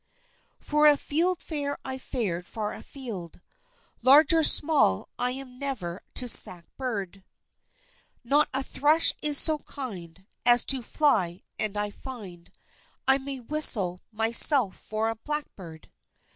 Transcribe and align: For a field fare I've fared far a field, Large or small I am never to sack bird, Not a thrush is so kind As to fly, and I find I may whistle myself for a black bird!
For 0.59 0.87
a 0.87 0.97
field 0.97 1.43
fare 1.43 1.77
I've 1.85 2.01
fared 2.01 2.47
far 2.47 2.73
a 2.73 2.81
field, 2.81 3.39
Large 4.01 4.33
or 4.33 4.41
small 4.43 5.07
I 5.19 5.29
am 5.33 5.59
never 5.59 6.01
to 6.15 6.27
sack 6.27 6.65
bird, 6.75 7.23
Not 8.23 8.49
a 8.51 8.63
thrush 8.63 9.13
is 9.21 9.37
so 9.37 9.59
kind 9.59 10.25
As 10.43 10.65
to 10.65 10.81
fly, 10.81 11.43
and 11.59 11.77
I 11.77 11.91
find 11.91 12.51
I 13.07 13.19
may 13.19 13.39
whistle 13.41 14.01
myself 14.11 14.75
for 14.79 15.07
a 15.07 15.15
black 15.17 15.45
bird! 15.55 15.91